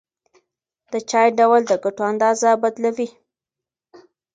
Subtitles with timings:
[0.91, 3.09] د چای ډول د ګټو اندازه بدلوي.